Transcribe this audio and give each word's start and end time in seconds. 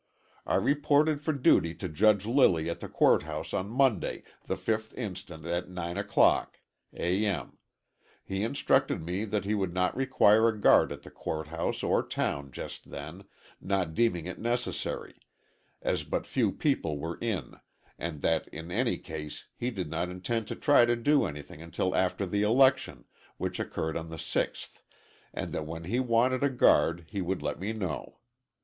I 0.47 0.55
reported 0.55 1.21
for 1.21 1.31
duty 1.31 1.75
to 1.75 1.87
Judge 1.87 2.25
Lilly 2.25 2.71
at 2.71 2.79
the 2.79 2.89
court 2.89 3.21
house 3.21 3.53
on 3.53 3.69
Monday, 3.69 4.23
the 4.47 4.55
5th 4.55 4.95
inst., 4.95 5.29
at 5.29 5.69
9 5.69 5.95
o'clock 5.99 6.59
A. 6.95 7.23
M. 7.23 7.59
He 8.23 8.43
instructed 8.43 9.03
me 9.03 9.25
that 9.25 9.45
he 9.45 9.53
would 9.53 9.75
not 9.75 9.95
require 9.95 10.47
a 10.47 10.59
guard 10.59 10.91
at 10.91 11.03
the 11.03 11.11
court 11.11 11.49
house 11.49 11.83
or 11.83 12.01
town 12.01 12.51
just 12.51 12.89
then, 12.89 13.25
not 13.61 13.93
deeming 13.93 14.25
it 14.25 14.39
necessary, 14.39 15.19
as 15.83 16.03
but 16.03 16.25
few 16.25 16.51
people 16.51 16.97
were 16.97 17.19
in, 17.19 17.59
and 17.99 18.23
that 18.23 18.47
in 18.47 18.71
any 18.71 18.97
case 18.97 19.45
he 19.55 19.69
did 19.69 19.87
not 19.87 20.09
intend 20.09 20.47
to 20.47 20.55
try 20.55 20.83
to 20.83 20.95
do 20.95 21.25
anything 21.25 21.61
until 21.61 21.93
after 21.95 22.25
the 22.25 22.41
election, 22.41 23.05
which 23.37 23.59
occurred 23.59 23.95
on 23.95 24.09
the 24.09 24.15
6th, 24.17 24.81
and 25.31 25.53
that 25.53 25.67
when 25.67 25.83
he 25.83 25.99
wanted 25.99 26.43
a 26.43 26.49
guard 26.49 27.05
he 27.09 27.21
would 27.21 27.43
let 27.43 27.59
me 27.59 27.71
know. 27.71 28.17